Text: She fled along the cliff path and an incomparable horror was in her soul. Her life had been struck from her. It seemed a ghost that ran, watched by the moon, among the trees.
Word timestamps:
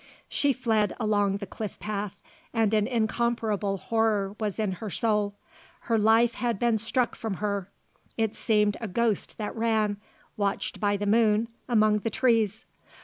She 0.27 0.51
fled 0.51 0.95
along 0.99 1.37
the 1.37 1.45
cliff 1.45 1.77
path 1.79 2.19
and 2.55 2.73
an 2.73 2.87
incomparable 2.87 3.77
horror 3.77 4.35
was 4.39 4.57
in 4.57 4.71
her 4.71 4.89
soul. 4.89 5.35
Her 5.81 5.99
life 5.99 6.33
had 6.33 6.57
been 6.57 6.79
struck 6.79 7.15
from 7.15 7.35
her. 7.35 7.69
It 8.17 8.35
seemed 8.35 8.77
a 8.81 8.87
ghost 8.87 9.37
that 9.37 9.55
ran, 9.55 9.97
watched 10.37 10.79
by 10.79 10.97
the 10.97 11.05
moon, 11.05 11.49
among 11.69 11.99
the 11.99 12.09
trees. 12.09 12.65